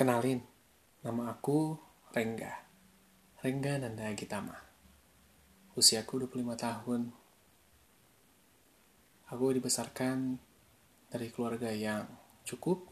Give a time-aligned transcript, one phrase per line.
[0.00, 0.40] Kenalin,
[1.04, 1.76] nama aku
[2.16, 2.64] Rengga.
[3.44, 4.56] Rengga Nanda Gitama.
[5.76, 7.12] Usiaku 25 tahun.
[9.28, 10.40] Aku dibesarkan
[11.12, 12.08] dari keluarga yang
[12.48, 12.88] cukup,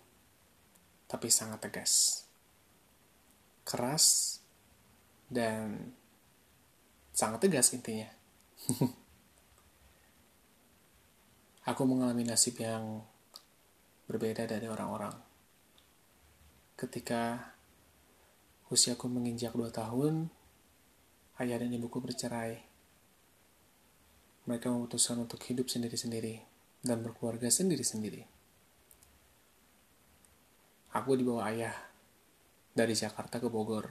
[1.08, 2.28] tapi sangat tegas.
[3.64, 4.36] Keras,
[5.32, 5.96] dan
[7.16, 8.12] sangat tegas intinya.
[11.72, 13.00] aku mengalami nasib yang
[14.04, 15.27] berbeda dari orang-orang
[16.78, 17.50] ketika
[18.70, 20.30] usiaku menginjak dua tahun,
[21.42, 22.62] ayah dan ibuku bercerai.
[24.46, 26.38] Mereka memutuskan untuk hidup sendiri-sendiri
[26.86, 28.22] dan berkeluarga sendiri-sendiri.
[30.94, 31.74] Aku dibawa ayah
[32.72, 33.90] dari Jakarta ke Bogor.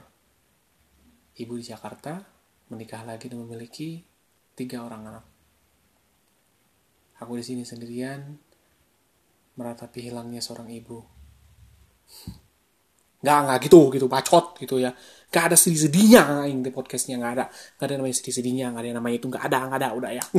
[1.36, 2.24] Ibu di Jakarta
[2.72, 4.02] menikah lagi dan memiliki
[4.56, 5.26] tiga orang anak.
[7.20, 8.34] Aku di sini sendirian
[9.60, 11.04] meratapi hilangnya seorang ibu.
[13.22, 14.90] Nggak, nggak gitu, gitu, bacot gitu ya.
[15.28, 17.44] Nggak ada sedih-sedihnya yang di podcastnya, nggak ada.
[17.76, 20.24] Nggak ada namanya sedih-sedihnya, nggak ada namanya itu, nggak ada, nggak ada, udah ya.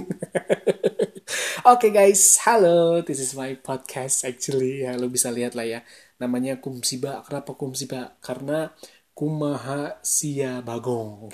[1.70, 5.80] Oke okay, guys, halo, this is my podcast actually, ya lo bisa lihat lah ya.
[6.24, 8.18] Namanya Kumsiba, kenapa Kumsiba?
[8.24, 8.72] Karena
[9.14, 11.28] Kumaha Sia Bagong.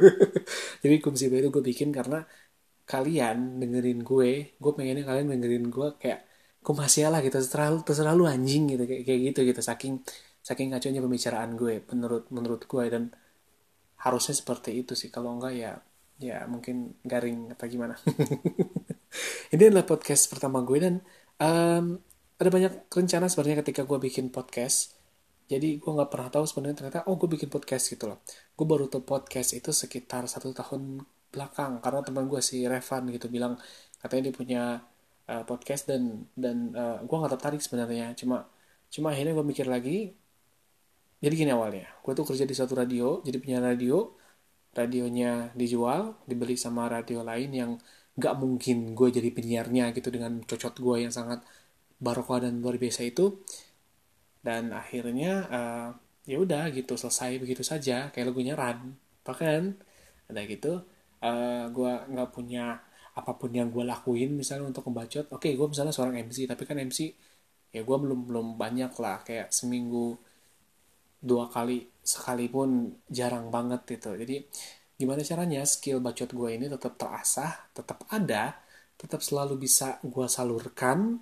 [0.84, 2.22] Jadi Kumsiba itu gue bikin karena
[2.84, 4.30] kalian dengerin gue,
[4.62, 6.20] gue pengennya kalian dengerin gue kayak
[6.64, 9.94] Kumaha lah gitu, terlalu terlalu anjing gitu kayak, kayak gitu gitu saking
[10.44, 13.08] saking kacaunya pembicaraan gue menurut menurut gue dan
[14.04, 15.08] harusnya seperti itu sih.
[15.08, 15.72] Kalau enggak ya
[16.20, 17.96] ya mungkin garing atau gimana.
[19.54, 20.94] Ini adalah podcast pertama gue dan
[21.40, 21.96] um,
[22.36, 25.00] ada banyak rencana sebenarnya ketika gue bikin podcast.
[25.48, 28.20] Jadi gue nggak pernah tahu sebenarnya ternyata oh gue bikin podcast gitu loh.
[28.52, 31.00] Gue baru tahu podcast itu sekitar satu tahun
[31.32, 33.58] belakang karena teman gue si Revan gitu bilang
[33.98, 34.62] katanya dia punya
[35.26, 38.12] uh, podcast dan dan uh, gue nggak tertarik sebenarnya.
[38.18, 38.44] Cuma
[38.92, 40.14] cuma akhirnya gue mikir lagi
[41.24, 44.12] jadi gini awalnya gue tuh kerja di satu radio jadi punya radio
[44.74, 47.70] radionya dijual dibeli sama radio lain yang
[48.18, 51.42] nggak mungkin gue jadi penyiarnya gitu dengan cocot gue yang sangat
[51.98, 53.42] barokah dan luar biasa itu.
[54.44, 55.88] Dan akhirnya uh,
[56.28, 59.76] ya udah gitu selesai begitu saja kayak lagunya Run bahkan
[60.28, 60.80] ada gitu
[61.20, 62.80] uh, eh, gue nggak punya
[63.14, 66.64] apa pun yang gue lakuin misalnya untuk membacot oke okay, gue misalnya seorang MC tapi
[66.68, 67.12] kan MC
[67.76, 70.16] ya gue belum belum banyak lah kayak seminggu
[71.24, 74.12] dua kali sekalipun jarang banget gitu.
[74.20, 74.44] Jadi
[74.94, 78.54] gimana caranya skill bacot gue ini tetap terasah tetap ada
[78.94, 81.18] tetap selalu bisa gue salurkan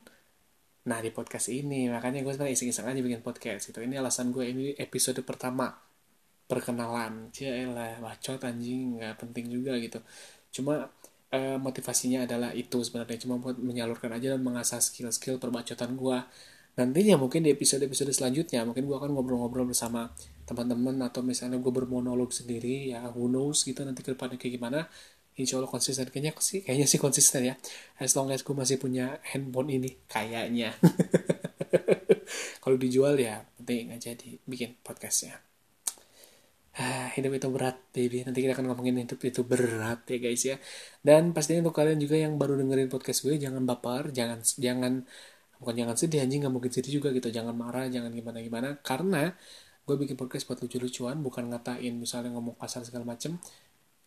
[0.89, 1.87] nah di podcast ini.
[1.89, 3.79] Makanya gue sebenarnya iseng-iseng aja bikin podcast gitu.
[3.81, 5.71] Ini alasan gue ini episode pertama
[6.51, 7.31] perkenalan.
[7.73, 10.03] Lah bacot anjing nggak penting juga gitu.
[10.61, 10.91] Cuma
[11.33, 13.19] eh, motivasinya adalah itu sebenarnya.
[13.25, 16.19] Cuma buat menyalurkan aja dan mengasah skill-skill perbacotan gue
[16.73, 20.09] nantinya mungkin di episode-episode selanjutnya mungkin gue akan ngobrol-ngobrol bersama
[20.49, 24.89] teman-teman atau misalnya gue bermonolog sendiri ya who knows gitu nanti ke depannya kayak gimana.
[25.33, 26.09] Insya Allah konsisten.
[26.13, 27.55] Kayaknya sih kayaknya sih konsisten ya.
[27.97, 30.77] As long as gue masih punya handphone ini kayaknya.
[32.63, 35.41] Kalau dijual ya penting aja di bikin podcastnya.
[36.73, 38.25] Ah, hidup itu berat, baby.
[38.25, 40.57] Nanti kita akan ngomongin hidup itu berat ya guys ya.
[41.05, 45.05] Dan pastinya untuk kalian juga yang baru dengerin podcast gue, jangan baper, jangan jangan
[45.63, 47.31] bukan jangan sedih anjing nggak mungkin sedih juga gitu.
[47.31, 49.31] Jangan marah jangan gimana gimana karena
[49.87, 53.39] gue bikin podcast buat lucu-lucuan bukan ngatain misalnya ngomong kasar segala macem.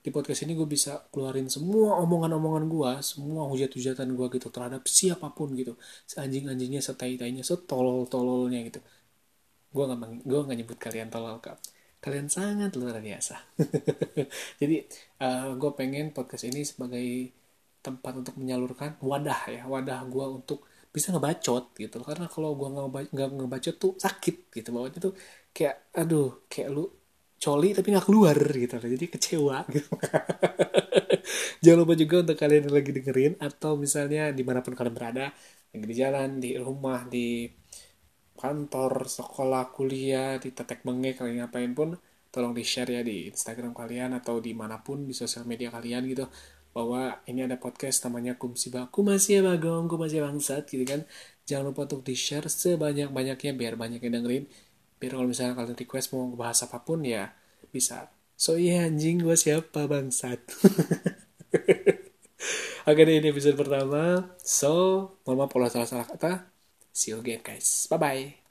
[0.03, 5.31] Di podcast ini gue bisa keluarin semua omongan-omongan gue semua hujat-hujatan gue gitu terhadap siapa
[5.31, 5.79] pun gitu.
[6.19, 8.79] Anjing-anjingnya setai-tainya setolol-tololnya gitu.
[9.71, 11.57] Gue nggak gue nggak nyebut kalian tolol kak.
[12.03, 13.35] Kalian sangat luar biasa.
[14.61, 14.75] Jadi
[15.23, 17.33] uh, eh, gue pengen podcast ini sebagai
[17.85, 20.65] tempat untuk menyalurkan wadah ya wadah gue untuk
[20.95, 21.97] bisa ngebacot gitu.
[22.07, 22.67] Karena kalau gue
[23.11, 24.69] nggak ngebacot tuh sakit gitu.
[24.75, 25.13] Bawahnya tuh
[25.56, 26.83] kayak aduh kayak lu
[27.44, 28.75] coli tapi nggak keluar gitu.
[28.79, 29.91] Jadi kecewa gitu.
[31.63, 35.25] Jangan lupa juga untuk kalian yang lagi dengerin atau misalnya di mana pun kalian berada
[35.75, 37.51] lagi di jalan di rumah di
[38.35, 41.89] kantor sekolah kuliah di tetek bengek kalian ngapain pun
[42.31, 46.03] tolong di share ya di Instagram kalian atau di mana pun di sosial media kalian
[46.12, 46.27] gitu
[46.75, 51.07] bahwa ini ada podcast namanya Kumsiba Kumasih Bagong Kumasih Bangsat gitu kan.
[51.48, 54.44] Jangan lupa untuk di share sebanyak banyaknya biar banyak yang dengerin.
[55.00, 57.31] Biar kalau misalnya kalian request mau bahas apa pun ya
[57.72, 58.12] bisa.
[58.36, 60.44] So iya yeah, anjing gue siapa bangsat?
[62.92, 64.36] Oke deh ini episode pertama.
[64.44, 64.75] So
[65.24, 66.51] mohon maaf kalau salah-salah kata.
[66.92, 67.88] See you again guys.
[67.88, 68.44] Bye bye